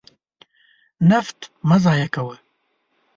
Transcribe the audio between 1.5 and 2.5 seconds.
مه ضایع کوه.